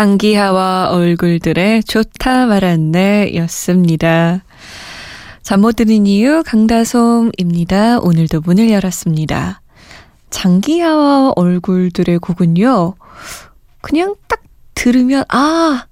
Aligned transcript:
장기하와 0.00 0.92
얼굴들의 0.92 1.84
좋다 1.84 2.46
말았네 2.46 3.34
였습니다. 3.34 4.42
잠 5.42 5.60
못 5.60 5.76
드는 5.76 6.06
이유 6.06 6.42
강다솜입니다. 6.42 7.98
오늘도 7.98 8.40
문을 8.40 8.70
열었습니다. 8.70 9.60
장기하와 10.30 11.34
얼굴들의 11.36 12.18
곡은요. 12.18 12.94
그냥 13.82 14.14
딱 14.26 14.40
들으면 14.72 15.24
아 15.28 15.84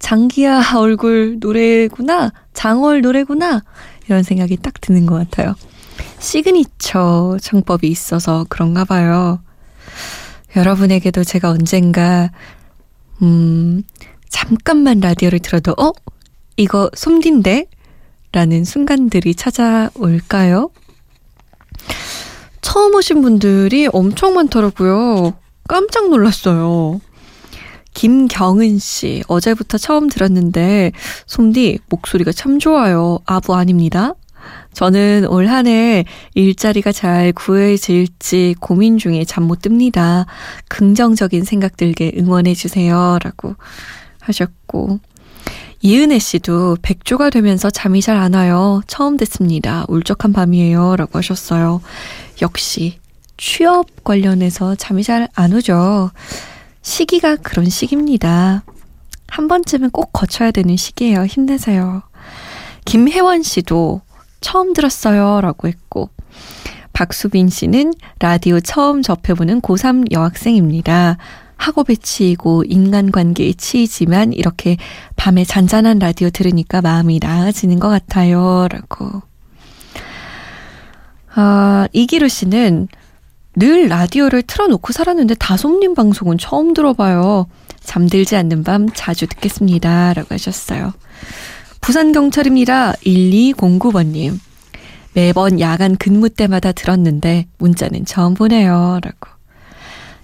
장기하 0.00 0.80
얼굴 0.80 1.36
노래구나 1.38 2.32
장얼 2.54 3.00
노래구나 3.00 3.62
이런 4.08 4.24
생각이 4.24 4.56
딱 4.56 4.80
드는 4.80 5.06
것 5.06 5.14
같아요. 5.14 5.54
시그니처 6.18 7.36
창법이 7.40 7.86
있어서 7.86 8.44
그런가 8.48 8.84
봐요. 8.84 9.40
여러분에게도 10.56 11.22
제가 11.22 11.50
언젠가 11.50 12.30
음, 13.22 13.84
잠깐만 14.28 15.00
라디오를 15.00 15.38
들어도, 15.38 15.72
어? 15.78 15.92
이거 16.56 16.90
솜딘데? 16.94 17.66
라는 18.32 18.64
순간들이 18.64 19.34
찾아올까요? 19.34 20.70
처음 22.62 22.94
오신 22.94 23.20
분들이 23.22 23.88
엄청 23.92 24.34
많더라고요. 24.34 25.34
깜짝 25.68 26.08
놀랐어요. 26.08 27.00
김경은 27.94 28.78
씨, 28.78 29.22
어제부터 29.28 29.76
처음 29.76 30.08
들었는데, 30.08 30.92
솜디, 31.26 31.80
목소리가 31.90 32.32
참 32.32 32.58
좋아요. 32.58 33.18
아부 33.26 33.54
아닙니다. 33.54 34.14
저는 34.72 35.26
올 35.28 35.46
한 35.48 35.66
해 35.66 36.04
일자리가 36.34 36.92
잘 36.92 37.32
구해질지 37.32 38.56
고민 38.60 38.98
중에 38.98 39.24
잠 39.24 39.42
못 39.44 39.60
듭니다. 39.62 40.26
긍정적인 40.68 41.44
생각 41.44 41.76
들게 41.76 42.12
응원해주세요. 42.16 43.18
라고 43.22 43.56
하셨고. 44.20 45.00
이은혜 45.84 46.20
씨도 46.20 46.76
백조가 46.80 47.30
되면서 47.30 47.68
잠이 47.68 48.00
잘 48.02 48.16
안 48.16 48.34
와요. 48.34 48.82
처음 48.86 49.16
됐습니다. 49.16 49.84
울적한 49.88 50.32
밤이에요. 50.32 50.94
라고 50.96 51.18
하셨어요. 51.18 51.80
역시 52.40 52.98
취업 53.36 54.04
관련해서 54.04 54.76
잠이 54.76 55.02
잘 55.02 55.28
안 55.34 55.52
오죠. 55.52 56.12
시기가 56.82 57.34
그런 57.36 57.68
시기입니다. 57.68 58.62
한 59.26 59.48
번쯤은 59.48 59.90
꼭 59.90 60.12
거쳐야 60.12 60.50
되는 60.52 60.76
시기예요. 60.76 61.24
힘내세요. 61.26 62.02
김혜원 62.84 63.42
씨도 63.42 64.02
처음 64.42 64.74
들었어요. 64.74 65.40
라고 65.40 65.68
했고, 65.68 66.10
박수빈 66.92 67.48
씨는 67.48 67.94
라디오 68.18 68.60
처음 68.60 69.00
접해보는 69.02 69.62
고3 69.62 70.12
여학생입니다. 70.12 71.16
학업에 71.56 71.94
치이고 71.94 72.64
인간관계에 72.64 73.52
치이지만 73.52 74.32
이렇게 74.32 74.76
밤에 75.16 75.44
잔잔한 75.44 76.00
라디오 76.00 76.28
들으니까 76.28 76.82
마음이 76.82 77.20
나아지는 77.22 77.78
것 77.78 77.88
같아요. 77.88 78.66
라고. 78.68 79.22
아, 81.34 81.86
이기루 81.92 82.28
씨는 82.28 82.88
늘 83.54 83.88
라디오를 83.88 84.42
틀어놓고 84.42 84.92
살았는데 84.92 85.34
다솜님 85.36 85.94
방송은 85.94 86.38
처음 86.38 86.74
들어봐요. 86.74 87.46
잠들지 87.80 88.36
않는 88.36 88.64
밤 88.64 88.88
자주 88.92 89.26
듣겠습니다. 89.26 90.14
라고 90.14 90.34
하셨어요. 90.34 90.92
부산경찰입니다. 91.82 92.92
1209번님. 93.04 94.38
매번 95.14 95.60
야간 95.60 95.96
근무 95.96 96.30
때마다 96.30 96.72
들었는데 96.72 97.46
문자는 97.58 98.06
처음 98.06 98.34
보내요. 98.34 99.00
라고. 99.02 99.28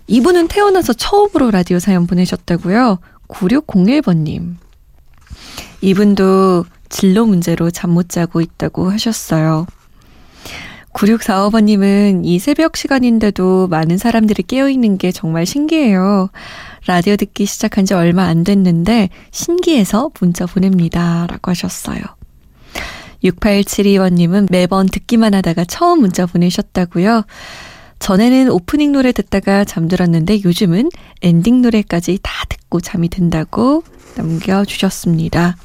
이분은 0.06 0.48
태어나서 0.48 0.94
처음으로 0.94 1.50
라디오 1.50 1.78
사연 1.80 2.06
보내셨다고요? 2.06 3.00
9601번님. 3.28 4.54
이분도 5.82 6.64
진로 6.88 7.26
문제로 7.26 7.70
잠 7.70 7.90
못 7.90 8.08
자고 8.08 8.40
있다고 8.40 8.90
하셨어요. 8.90 9.66
9645번님은 10.94 12.22
이 12.24 12.38
새벽 12.38 12.76
시간인데도 12.76 13.66
많은 13.68 13.98
사람들이 13.98 14.44
깨어있는 14.44 14.96
게 14.98 15.10
정말 15.12 15.44
신기해요. 15.44 16.30
라디오 16.88 17.16
듣기 17.16 17.44
시작한 17.44 17.84
지 17.84 17.92
얼마 17.92 18.24
안 18.24 18.44
됐는데 18.44 19.10
신기해서 19.30 20.10
문자 20.20 20.46
보냅니다. 20.46 21.26
라고 21.28 21.50
하셨어요. 21.50 22.00
6872번님은 23.22 24.46
매번 24.50 24.86
듣기만 24.86 25.34
하다가 25.34 25.66
처음 25.66 26.00
문자 26.00 26.24
보내셨다고요. 26.24 27.26
전에는 27.98 28.48
오프닝 28.48 28.92
노래 28.92 29.12
듣다가 29.12 29.66
잠들었는데 29.66 30.40
요즘은 30.44 30.88
엔딩 31.20 31.60
노래까지 31.60 32.20
다 32.22 32.32
듣고 32.48 32.80
잠이 32.80 33.10
든다고 33.10 33.84
남겨주셨습니다. 34.16 35.56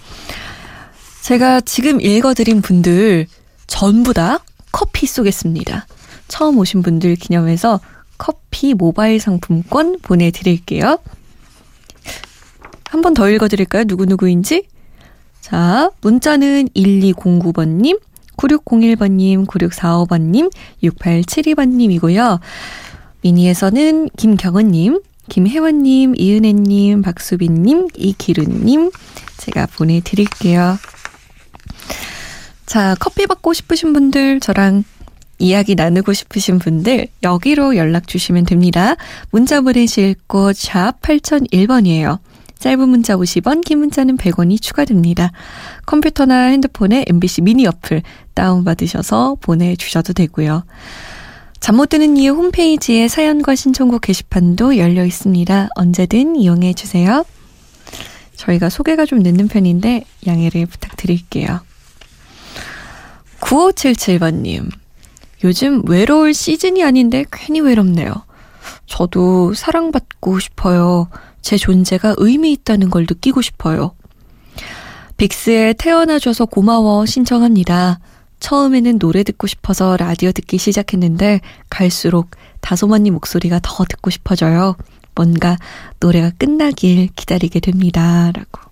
제가 1.22 1.62
지금 1.62 2.02
읽어드린 2.02 2.62
분들 2.62 3.28
전부 3.68 4.14
다 4.14 4.40
커피 4.74 5.08
쏘겠습니다. 5.08 5.88
처음 6.28 6.58
오신 6.58 6.82
분들 6.82 7.16
기념해서 7.16 7.80
커피 8.18 8.74
모바일 8.74 9.20
상품권 9.20 10.00
보내드릴게요. 10.02 11.00
한 12.90 13.02
번 13.02 13.14
더 13.16 13.30
읽어드릴까요? 13.30 13.86
누구누구인지? 13.86 14.68
자, 15.42 15.90
문자는 16.02 16.70
1209번님, 16.70 18.00
9601번님, 18.38 19.48
9645번님, 19.48 20.52
6872번님이고요. 20.84 22.40
미니에서는 23.22 24.10
김경은님, 24.16 25.02
김혜원님, 25.30 26.14
이은혜님, 26.18 27.02
박수빈님, 27.02 27.88
이기run님 27.96 28.92
제가 29.38 29.66
보내드릴게요. 29.76 30.78
자, 32.66 32.96
커피 33.00 33.26
받고 33.28 33.54
싶으신 33.54 33.94
분들, 33.94 34.40
저랑 34.40 34.84
이야기 35.40 35.76
나누고 35.76 36.14
싶으신 36.14 36.60
분들, 36.60 37.08
여기로 37.24 37.76
연락 37.76 38.08
주시면 38.08 38.46
됩니다. 38.46 38.96
문자 39.32 39.62
보내실 39.62 40.16
곳, 40.28 40.56
샵 40.56 41.02
8001번이에요. 41.02 42.20
짧은 42.60 42.88
문자 42.88 43.16
50원, 43.18 43.64
긴 43.66 43.80
문자는 43.80 44.16
100원이 44.18 44.62
추가됩니다. 44.62 45.32
컴퓨터나 45.86 46.46
핸드폰에 46.46 47.04
MBC 47.08 47.42
미니 47.42 47.68
어플 47.68 48.02
다운받으셔서 48.34 49.38
보내주셔도 49.42 50.14
되고요. 50.14 50.64
잠 51.60 51.76
못 51.76 51.90
드는 51.90 52.18
이유 52.18 52.32
홈페이지에 52.32 53.08
사연과 53.08 53.56
신청곡 53.56 54.02
게시판도 54.02 54.78
열려 54.78 55.06
있습니다. 55.06 55.70
언제든 55.76 56.36
이용해 56.36 56.74
주세요. 56.74 57.26
저희가 58.36 58.70
소개가 58.70 59.06
좀 59.06 59.20
늦는 59.20 59.48
편인데 59.48 60.04
양해를 60.28 60.66
부탁드릴게요. 60.66 61.62
9577번님. 63.40 64.83
요즘 65.44 65.88
외로울 65.88 66.34
시즌이 66.34 66.84
아닌데 66.84 67.26
괜히 67.32 67.60
외롭네요. 67.60 68.14
저도 68.86 69.54
사랑받고 69.54 70.40
싶어요. 70.40 71.10
제 71.42 71.58
존재가 71.58 72.16
의미 72.18 72.54
있다는 72.54 72.90
걸 72.90 73.02
느끼고 73.02 73.42
싶어요. 73.42 73.94
빅스에 75.18 75.74
태어나줘서 75.74 76.46
고마워 76.46 77.06
신청합니다. 77.06 78.00
처음에는 78.40 79.00
노래 79.00 79.24
듣고 79.24 79.48
싶어서 79.48 79.96
라디오 79.98 80.32
듣기 80.32 80.58
시작했는데 80.58 81.42
갈수록 81.70 82.32
다솜언니 82.62 83.12
목소리가 83.12 83.60
더 83.62 83.86
듣고 83.86 84.10
싶어져요. 84.10 84.76
뭔가 85.16 85.58
노래가 86.00 86.32
끝나길 86.38 87.10
기다리게 87.16 87.60
됩니다. 87.60 88.32
라고. 88.34 88.70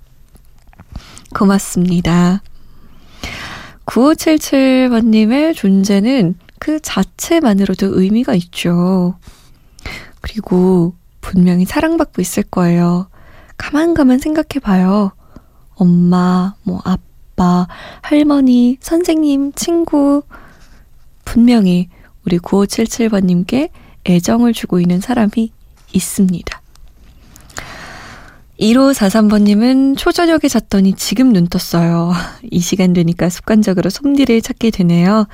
고맙습니다. 1.34 2.42
9577번님의 3.86 5.56
존재는 5.56 6.36
그 6.62 6.80
자체만으로도 6.80 8.00
의미가 8.00 8.36
있죠. 8.36 9.16
그리고 10.22 10.94
분명히 11.20 11.66
사랑받고 11.66 12.22
있을 12.22 12.44
거예요. 12.44 13.08
가만가만 13.58 14.20
생각해 14.20 14.60
봐요. 14.62 15.12
엄마, 15.74 16.54
뭐, 16.62 16.80
아빠, 16.86 17.68
할머니, 18.04 18.78
선생님, 18.80 19.54
친구. 19.54 20.22
분명히 21.26 21.90
우리 22.28 22.38
9577번님께 22.38 23.72
애정을 24.08 24.54
주고 24.54 24.80
있는 24.80 25.02
사람이 25.02 25.52
있습니다. 25.94 26.62
1543번님은 28.60 29.98
초저녁에 29.98 30.42
잤더니 30.48 30.94
지금 30.94 31.34
눈 31.34 31.48
떴어요. 31.48 32.14
이 32.52 32.60
시간 32.60 32.94
되니까 32.94 33.30
습관적으로 33.30 33.90
솜디를 33.90 34.44
찾게 34.44 34.70
되네요. 34.70 35.26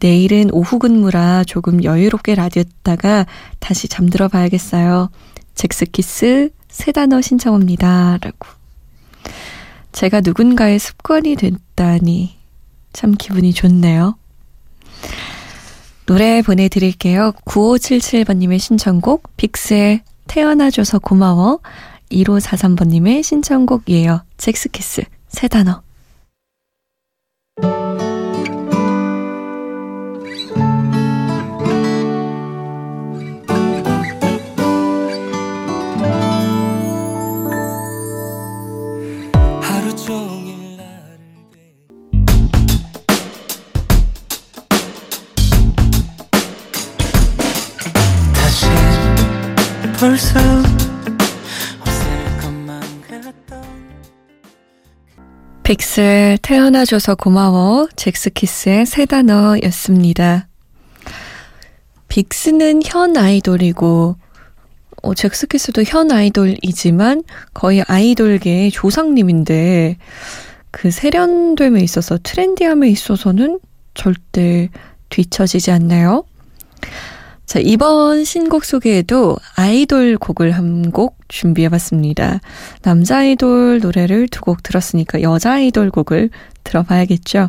내일은 0.00 0.50
오후 0.52 0.78
근무라 0.78 1.44
조금 1.44 1.82
여유롭게 1.82 2.34
라디오 2.34 2.62
듣다가 2.62 3.26
다시 3.58 3.88
잠들어 3.88 4.28
봐야겠어요. 4.28 5.10
잭스키스 5.54 6.50
세 6.68 6.92
단어 6.92 7.20
신청합니다. 7.20 8.18
라고. 8.20 8.46
제가 9.92 10.20
누군가의 10.20 10.78
습관이 10.78 11.36
됐다니 11.36 12.36
참 12.92 13.14
기분이 13.18 13.52
좋네요. 13.52 14.16
노래 16.06 16.40
보내드릴게요. 16.42 17.32
9577번님의 17.44 18.58
신청곡 18.58 19.36
빅스의 19.36 20.02
태어나줘서 20.26 21.00
고마워 21.00 21.60
1543번님의 22.10 23.22
신청곡이에요. 23.22 24.22
잭스키스 24.36 25.02
세 25.28 25.48
단어 25.48 25.82
빅스의 55.68 56.38
태어나줘서 56.40 57.14
고마워 57.14 57.88
잭스키스의 57.94 58.86
세 58.86 59.04
단어였습니다. 59.04 60.48
빅스는 62.08 62.80
현 62.86 63.18
아이돌이고 63.18 64.16
어, 65.02 65.14
잭스키스도 65.14 65.82
현 65.82 66.10
아이돌이지만 66.10 67.22
거의 67.52 67.84
아이돌계의 67.86 68.70
조상님인데 68.70 69.98
그 70.70 70.90
세련됨에 70.90 71.82
있어서 71.82 72.16
트렌디함에 72.22 72.88
있어서는 72.88 73.60
절대 73.92 74.70
뒤처지지 75.10 75.70
않나요? 75.70 76.24
자, 77.48 77.60
이번 77.60 78.24
신곡 78.24 78.66
소개에도 78.66 79.38
아이돌 79.56 80.18
곡을 80.18 80.50
한 80.52 80.90
곡 80.92 81.16
준비해봤습니다. 81.28 82.40
남자 82.82 83.18
아이돌 83.18 83.80
노래를 83.80 84.28
두 84.28 84.42
곡 84.42 84.62
들었으니까 84.62 85.22
여자 85.22 85.52
아이돌 85.54 85.90
곡을 85.90 86.28
들어봐야겠죠. 86.64 87.48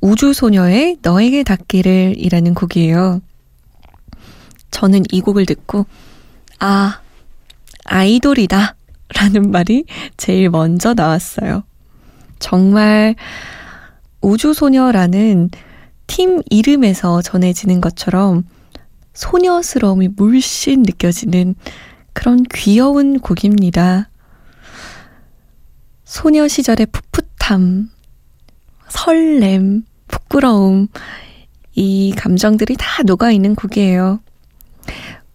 우주소녀의 0.00 0.98
너에게 1.02 1.44
닿기를 1.44 2.14
이라는 2.16 2.54
곡이에요. 2.54 3.20
저는 4.72 5.04
이 5.12 5.20
곡을 5.20 5.46
듣고, 5.46 5.86
아, 6.58 7.00
아이돌이다. 7.84 8.74
라는 9.14 9.52
말이 9.52 9.84
제일 10.16 10.50
먼저 10.50 10.92
나왔어요. 10.92 11.62
정말 12.40 13.14
우주소녀라는 14.22 15.50
팀 16.08 16.42
이름에서 16.50 17.22
전해지는 17.22 17.80
것처럼 17.80 18.42
소녀스러움이 19.14 20.08
물씬 20.08 20.82
느껴지는 20.82 21.54
그런 22.12 22.44
귀여운 22.52 23.18
곡입니다. 23.18 24.10
소녀 26.04 26.46
시절의 26.46 26.86
풋풋함, 26.86 27.90
설렘, 28.88 29.84
부끄러움, 30.06 30.88
이 31.74 32.12
감정들이 32.16 32.76
다 32.78 33.02
녹아있는 33.02 33.54
곡이에요. 33.54 34.20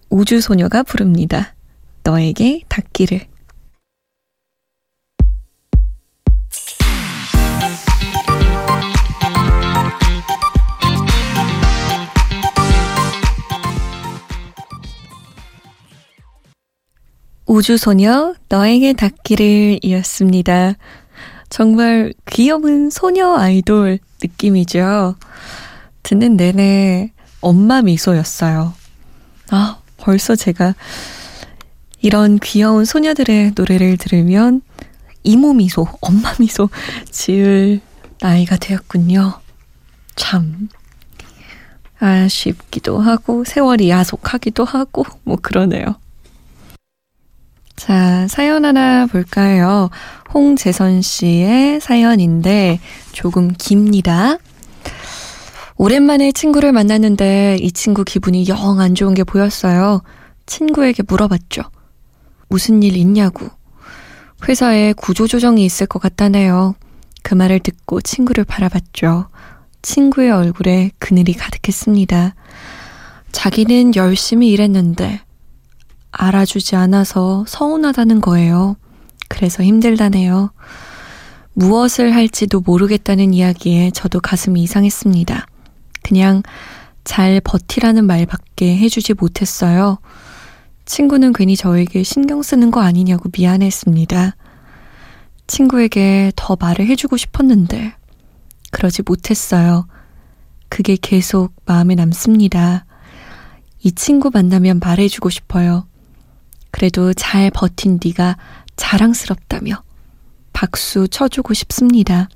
우주소녀가 0.10 0.84
부릅니다. 0.84 1.54
너에게 2.04 2.62
닿기를. 2.70 3.28
우주소녀 17.60 18.36
너에게 18.48 18.94
닿기를 18.94 19.80
이었습니다. 19.82 20.76
정말 21.50 22.14
귀여운 22.32 22.90
소녀 22.90 23.36
아이돌 23.36 24.00
느낌이죠. 24.22 25.16
듣는 26.04 26.38
내내 26.38 27.12
엄마 27.42 27.82
미소였어요. 27.82 28.74
아, 29.50 29.80
벌써 29.98 30.38
제가 30.38 30.74
이런 32.00 32.40
귀여운 32.40 32.86
소녀들의 32.86 33.52
노래를 33.56 33.98
들으면 33.98 34.62
이모 35.24 35.54
미소, 35.54 35.86
엄마 36.00 36.34
미소 36.40 36.70
지을 37.12 37.82
나이가 38.22 38.56
되었군요. 38.56 39.34
참. 40.16 40.70
아쉽기도 42.00 43.00
하고, 43.00 43.44
세월이 43.44 43.90
야속하기도 43.90 44.64
하고, 44.64 45.04
뭐 45.24 45.36
그러네요. 45.36 45.99
자, 47.80 48.28
사연 48.28 48.66
하나 48.66 49.06
볼까요? 49.06 49.90
홍재선 50.34 51.02
씨의 51.02 51.80
사연인데 51.80 52.78
조금 53.14 53.54
깁니다. 53.58 54.38
오랜만에 55.78 56.34
친구를 56.34 56.74
만났는데 56.74 57.58
이 57.62 57.72
친구 57.72 58.04
기분이 58.04 58.46
영 58.50 58.82
안 58.82 58.96
좋은 58.96 59.14
게 59.14 59.24
보였어요. 59.24 60.02
친구에게 60.46 61.04
물어봤죠. 61.08 61.62
무슨 62.50 62.84
일 62.84 62.98
있냐고. 62.98 63.48
회사에 64.48 64.92
구조조정이 64.92 65.64
있을 65.64 65.88
것 65.88 66.00
같다네요. 66.02 66.76
그 67.24 67.34
말을 67.34 67.60
듣고 67.60 68.02
친구를 68.02 68.44
바라봤죠. 68.44 69.30
친구의 69.84 70.32
얼굴에 70.32 70.92
그늘이 71.00 71.32
가득했습니다. 71.34 72.36
자기는 73.32 73.96
열심히 73.96 74.50
일했는데 74.50 75.22
알아주지 76.12 76.76
않아서 76.76 77.46
서운하다는 77.48 78.22
거예요. 78.22 78.76
그래서 79.28 79.64
힘들다네요. 79.64 80.52
무엇을 81.54 82.14
할지도 82.14 82.62
모르겠다는 82.62 83.34
이야기에 83.34 83.92
저도 83.92 84.20
가슴이 84.20 84.62
이상했습니다. 84.64 85.46
그냥 86.04 86.42
잘 87.04 87.42
버티라는 87.44 88.06
말밖에 88.06 88.78
해주지 88.78 89.14
못했어요. 89.14 90.00
친구는 90.86 91.34
괜히 91.34 91.56
저에게 91.56 92.04
신경 92.04 92.42
쓰는 92.42 92.72
거 92.72 92.82
아니냐고 92.82 93.30
미안했습니다. 93.36 94.36
친구에게 95.48 96.32
더 96.36 96.58
말을 96.60 96.88
해주고 96.88 97.18
싶었는데, 97.18 97.94
그러지 98.72 99.04
못했어요. 99.06 99.88
그게 100.70 100.98
계속 101.00 101.54
마음에 101.66 101.96
남습니다. 101.96 102.86
이 103.82 103.92
친구 103.92 104.30
만나면 104.32 104.80
말해주고 104.80 105.30
싶어요. 105.30 105.88
그래도 106.72 107.14
잘 107.14 107.50
버틴 107.52 108.00
네가 108.04 108.38
자랑스럽다며 108.76 109.84
박수 110.54 111.08
쳐주고 111.08 111.54
싶습니다. 111.54 112.30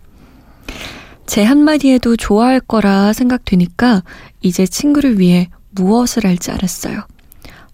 제 1.26 1.44
한마디에도 1.44 2.16
좋아할 2.16 2.60
거라 2.60 3.14
생각되니까 3.14 4.04
이제 4.42 4.66
친구를 4.66 5.20
위해 5.20 5.50
무엇을 5.72 6.26
할지 6.26 6.52
알았어요. 6.52 7.06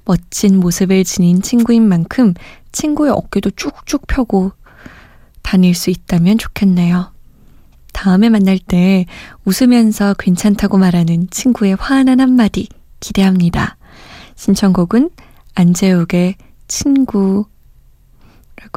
멋진 0.06 0.60
모습을 0.60 1.04
지닌 1.04 1.42
친구인 1.42 1.88
만큼 1.88 2.34
친구의 2.72 3.12
어깨도 3.12 3.52
쭉쭉 3.52 4.08
펴고 4.08 4.52
다닐 5.42 5.76
수 5.76 5.90
있다면 5.90 6.38
좋겠네요. 6.38 7.12
다음에 7.94 8.30
만날 8.30 8.60
때 8.60 9.06
웃으면서 9.46 10.14
괜찮다고 10.18 10.78
말하는 10.78 11.28
친구의 11.30 11.76
화한 11.76 12.20
한마디 12.20 12.68
기대합니다. 13.00 13.78
신청곡은 14.36 15.10
안재욱의 15.56 16.36
친구라고 16.70 17.50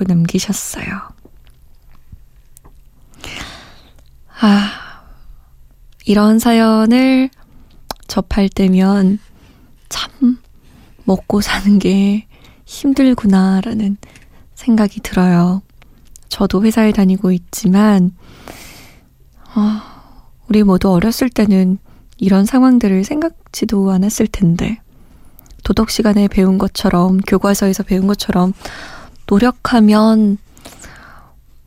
남기셨어요. 0.09 0.85
아, 4.41 5.05
이런 6.05 6.41
사연을 6.41 7.31
접할 8.09 8.49
때면 8.49 9.21
참 9.89 10.39
먹고 11.05 11.41
사는 11.41 11.79
게 11.79 12.27
힘들구나라는 12.65 13.97
생각이 14.55 15.01
들어요. 15.01 15.63
저도 16.29 16.65
회사에 16.65 16.91
다니고 16.91 17.31
있지만, 17.31 18.17
어, 19.55 19.81
우리 20.49 20.65
모두 20.65 20.91
어렸을 20.91 21.29
때는 21.29 21.79
이런 22.17 22.47
상황들을 22.47 23.05
생각지도 23.05 23.93
않았을 23.93 24.27
텐데. 24.27 24.82
도덕 25.63 25.91
시간에 25.91 26.29
배운 26.29 26.59
것처럼, 26.59 27.19
교과서에서 27.19 27.83
배운 27.83 28.07
것처럼, 28.07 28.53
노력하면, 29.27 30.39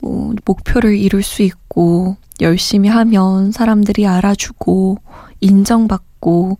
뭐, 0.01 0.33
목표를 0.45 0.97
이룰 0.97 1.23
수 1.23 1.41
있고, 1.41 2.17
열심히 2.41 2.89
하면 2.89 3.51
사람들이 3.51 4.07
알아주고, 4.07 4.97
인정받고, 5.39 6.57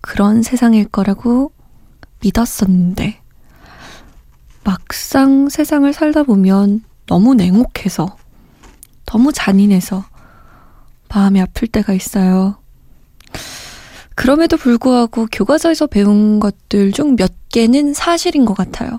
그런 0.00 0.42
세상일 0.42 0.88
거라고 0.88 1.52
믿었었는데, 2.20 3.20
막상 4.64 5.48
세상을 5.48 5.90
살다 5.92 6.24
보면 6.24 6.84
너무 7.06 7.34
냉혹해서, 7.34 8.16
너무 9.06 9.32
잔인해서, 9.32 10.04
마음이 11.08 11.40
아플 11.40 11.68
때가 11.68 11.94
있어요. 11.94 12.58
그럼에도 14.18 14.56
불구하고 14.56 15.28
교과서에서 15.30 15.86
배운 15.86 16.40
것들 16.40 16.90
중 16.90 17.14
몇 17.14 17.32
개는 17.50 17.94
사실인 17.94 18.44
것 18.44 18.54
같아요. 18.54 18.98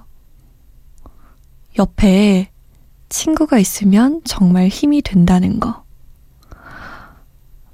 옆에 1.77 2.49
친구가 3.09 3.59
있으면 3.59 4.21
정말 4.23 4.69
힘이 4.69 5.01
된다는 5.01 5.59
거. 5.59 5.83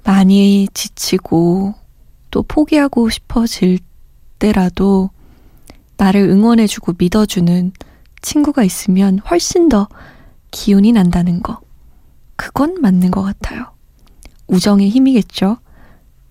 많이 0.02 0.66
지치고 0.74 1.74
또 2.32 2.42
포기하고 2.42 3.10
싶어질 3.10 3.78
때라도 4.40 5.10
나를 5.98 6.28
응원해주고 6.28 6.94
믿어주는 6.98 7.72
친구가 8.22 8.64
있으면 8.64 9.20
훨씬 9.20 9.68
더 9.68 9.88
기운이 10.50 10.90
난다는 10.90 11.44
거. 11.44 11.60
그건 12.34 12.80
맞는 12.80 13.12
것 13.12 13.22
같아요. 13.22 13.72
우정의 14.48 14.90
힘이겠죠. 14.90 15.58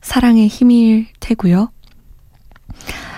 사랑의 0.05 0.47
힘일 0.47 1.07
테고요. 1.19 1.71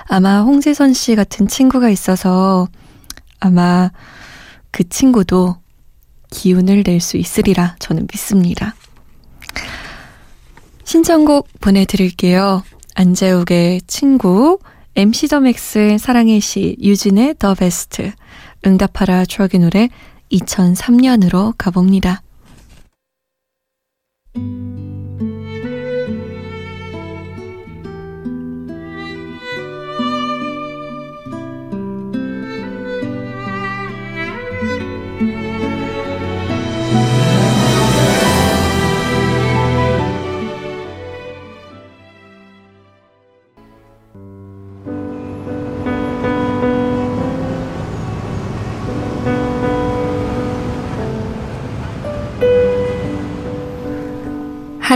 아마 0.06 0.42
홍재선 0.42 0.94
씨 0.94 1.16
같은 1.16 1.46
친구가 1.46 1.90
있어서 1.90 2.70
아마 3.42 3.92
그 4.72 4.88
친구도 4.88 5.58
기운을 6.32 6.84
낼 6.86 7.02
수 7.02 7.18
있으리라 7.18 7.76
저는 7.80 8.08
믿습니다. 8.12 8.74
신청곡 10.86 11.50
보내드릴게요. 11.60 12.64
안재욱의 12.96 13.82
친구, 13.86 14.58
MC 14.96 15.28
더 15.28 15.42
맥스의 15.42 16.00
사랑의 16.00 16.40
시, 16.40 16.78
유진의 16.82 17.36
더 17.38 17.54
베스트, 17.54 18.14
응답하라 18.66 19.26
추억의 19.26 19.60
노래 19.60 19.90
2003년으로 20.32 21.54
가봅니다. 21.58 22.22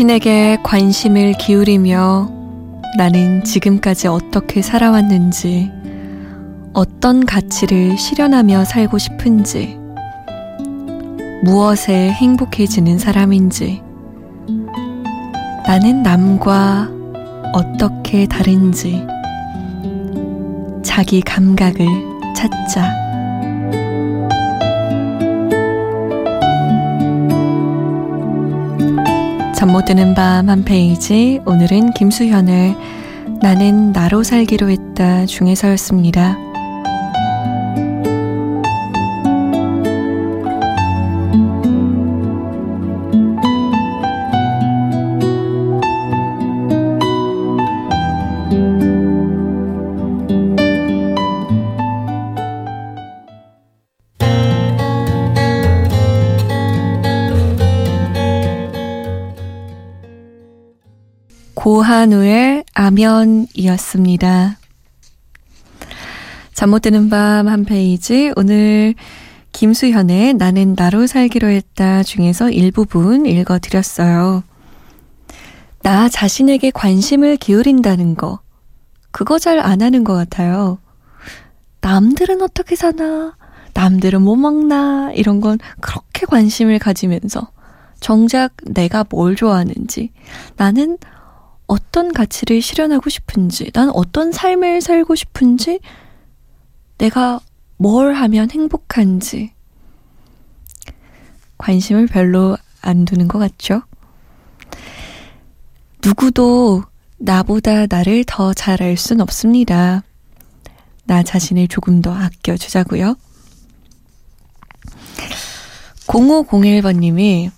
자신에게 0.00 0.56
관심을 0.62 1.34
기울이며 1.34 2.30
나는 2.96 3.44
지금까지 3.44 4.08
어떻게 4.08 4.62
살아왔는지, 4.62 5.70
어떤 6.72 7.26
가치를 7.26 7.98
실현하며 7.98 8.64
살고 8.64 8.96
싶은지, 8.96 9.78
무엇에 11.44 12.12
행복해지는 12.12 12.98
사람인지, 12.98 13.82
나는 15.66 16.02
남과 16.02 16.88
어떻게 17.52 18.26
다른지, 18.26 19.04
자기 20.82 21.20
감각을 21.20 21.86
찾자. 22.34 23.19
잠 29.60 29.72
못 29.72 29.84
드는 29.84 30.14
밤 30.14 30.48
한 30.48 30.64
페이지 30.64 31.38
오늘은 31.44 31.92
김수현의 31.92 32.74
나는 33.42 33.92
나로 33.92 34.22
살기로 34.22 34.70
했다 34.70 35.26
중에서였습니다. 35.26 36.49
고한우의 61.80 62.64
아면이었습니다. 62.74 64.58
잠 66.52 66.68
못 66.70 66.80
드는 66.82 67.08
밤 67.08 67.48
한 67.48 67.64
페이지 67.64 68.30
오늘 68.36 68.94
김수현의 69.52 70.34
나는 70.34 70.74
나로 70.76 71.06
살기로 71.06 71.48
했다 71.48 72.02
중에서 72.02 72.50
일부분 72.50 73.24
읽어드렸어요. 73.24 74.42
나 75.82 76.10
자신에게 76.10 76.70
관심을 76.70 77.38
기울인다는 77.38 78.14
거 78.14 78.40
그거 79.10 79.38
잘 79.38 79.58
안 79.58 79.80
하는 79.80 80.04
것 80.04 80.12
같아요. 80.14 80.78
남들은 81.80 82.42
어떻게 82.42 82.76
사나 82.76 83.38
남들은 83.72 84.20
뭐 84.20 84.36
먹나 84.36 85.12
이런 85.14 85.40
건 85.40 85.58
그렇게 85.80 86.26
관심을 86.26 86.78
가지면서 86.78 87.50
정작 88.00 88.52
내가 88.66 89.06
뭘 89.08 89.34
좋아하는지 89.34 90.10
나는 90.56 90.98
어떤 91.70 92.12
가치를 92.12 92.60
실현하고 92.60 93.10
싶은지, 93.10 93.70
난 93.72 93.90
어떤 93.90 94.32
삶을 94.32 94.80
살고 94.80 95.14
싶은지, 95.14 95.78
내가 96.98 97.38
뭘 97.76 98.12
하면 98.14 98.50
행복한지, 98.50 99.52
관심을 101.58 102.08
별로 102.08 102.56
안 102.82 103.04
두는 103.04 103.28
것 103.28 103.38
같죠? 103.38 103.82
누구도 106.04 106.82
나보다 107.18 107.86
나를 107.86 108.24
더 108.24 108.52
잘 108.52 108.82
알 108.82 108.96
순 108.96 109.20
없습니다. 109.20 110.02
나 111.04 111.22
자신을 111.22 111.68
조금 111.68 112.02
더 112.02 112.12
아껴주자고요. 112.12 113.14
0501번님이 116.08 117.52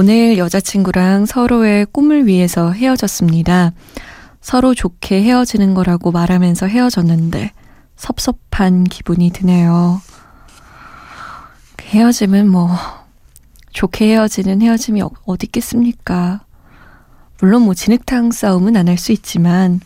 오늘 0.00 0.38
여자친구랑 0.38 1.26
서로의 1.26 1.84
꿈을 1.86 2.24
위해서 2.24 2.70
헤어졌습니다. 2.70 3.72
서로 4.40 4.72
좋게 4.72 5.24
헤어지는 5.24 5.74
거라고 5.74 6.12
말하면서 6.12 6.68
헤어졌는데 6.68 7.50
섭섭한 7.96 8.84
기분이 8.84 9.30
드네요. 9.30 10.00
헤어짐은 11.82 12.48
뭐 12.48 12.70
좋게 13.72 14.12
헤어지는 14.12 14.62
헤어짐이 14.62 15.02
어디 15.26 15.46
있겠습니까? 15.46 16.44
물론 17.40 17.62
뭐 17.62 17.74
진흙탕 17.74 18.30
싸움은 18.30 18.76
안 18.76 18.86
할 18.86 18.98
수 18.98 19.10
있지만 19.10 19.80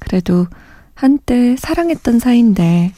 그래도 0.00 0.48
한때 0.96 1.54
사랑했던 1.56 2.18
사이인데 2.18 2.92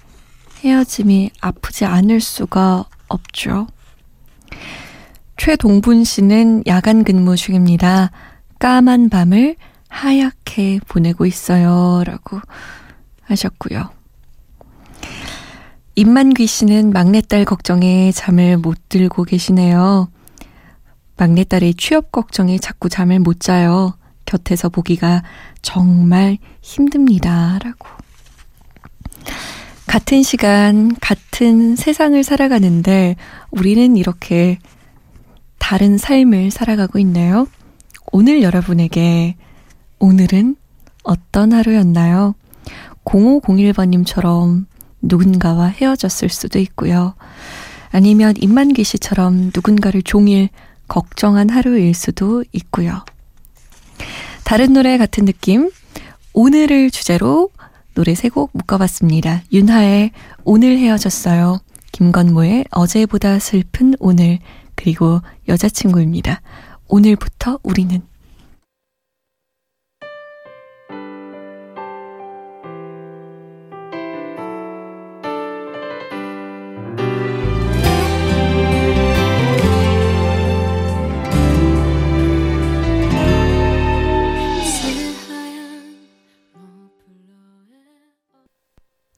헤어짐이 0.65 1.33
아프지 1.43 1.85
않을 1.85 2.23
수가 2.23 2.87
없죠. 3.09 3.67
최동분 5.47 6.03
씨는 6.03 6.65
야간 6.67 7.05
근무 7.05 7.37
중입니다. 7.37 8.11
까만 8.59 9.09
밤을 9.09 9.55
하얗게 9.87 10.81
보내고 10.89 11.25
있어요. 11.25 12.03
라고 12.05 12.41
하셨고요. 13.23 13.91
임만귀 15.95 16.49
씨는 16.49 16.91
막내딸 16.91 17.45
걱정에 17.45 18.11
잠을 18.11 18.57
못 18.57 18.89
들고 18.89 19.23
계시네요. 19.23 20.11
막내딸의 21.17 21.75
취업 21.75 22.11
걱정에 22.11 22.59
자꾸 22.59 22.89
잠을 22.89 23.21
못 23.21 23.39
자요. 23.39 23.97
곁에서 24.25 24.69
보기가 24.69 25.23
정말 25.63 26.39
힘듭니다. 26.61 27.61
라고. 27.63 27.87
같은 29.87 30.25
시간, 30.25 30.93
같은 31.01 31.77
세상을 31.77 32.25
살아가는데 32.25 33.15
우리는 33.53 33.97
이렇게 33.97 34.59
다른 35.69 35.99
삶을 35.99 36.53
살아가고 36.53 37.01
있네요. 37.01 37.49
오늘 38.13 38.41
여러분에게 38.41 39.35
오늘은 39.99 40.55
어떤 41.03 41.53
하루였나요? 41.53 42.37
0501번님처럼 43.05 44.67
누군가와 45.03 45.67
헤어졌을 45.67 46.29
수도 46.29 46.61
있고요. 46.61 47.17
아니면 47.91 48.35
임만기 48.39 48.85
씨처럼 48.85 49.51
누군가를 49.53 50.03
종일 50.03 50.51
걱정한 50.87 51.51
하루일 51.51 51.95
수도 51.95 52.45
있고요. 52.53 53.05
다른 54.45 54.73
노래 54.73 54.97
같은 54.97 55.25
느낌? 55.25 55.73
오늘을 56.33 56.93
주제로 56.93 57.51
노래 57.95 58.15
세 58.15 58.29
곡 58.29 58.51
묶어봤습니다. 58.53 59.43
윤하의 59.53 60.13
오늘 60.45 60.79
헤어졌어요. 60.79 61.59
김건모의 61.91 62.67
어제보다 62.71 63.41
슬픈 63.41 63.95
오늘, 63.99 64.39
그리고 64.77 65.21
여자친구입니다. 65.49 66.41
오늘부터 66.89 67.59
우리는 67.63 68.03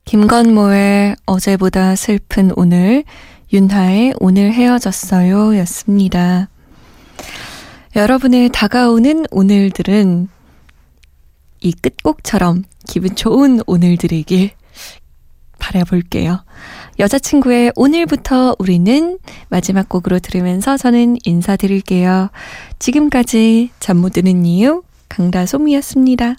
김건모의 0.09 1.17
어제보다 1.27 1.95
슬픈 1.95 2.51
오늘, 2.57 3.05
윤하의 3.53 4.15
오늘 4.21 4.53
헤어졌어요 4.53 5.57
였습니다. 5.59 6.49
여러분의 7.97 8.51
다가오는 8.53 9.25
오늘들은 9.31 10.29
이 11.61 11.73
끝곡처럼 11.73 12.65
기분 12.87 13.17
좋은 13.17 13.61
오늘들이길 13.67 14.51
바라볼게요. 15.59 16.45
여자친구의 16.99 17.73
오늘부터 17.75 18.55
우리는 18.59 19.19
마지막 19.49 19.89
곡으로 19.89 20.19
들으면서 20.19 20.77
저는 20.77 21.17
인사드릴게요. 21.25 22.31
지금까지 22.79 23.71
잠 23.81 23.99
못 23.99 24.13
드는 24.13 24.45
이유 24.45 24.83
강다솜이었습니다. 25.09 26.37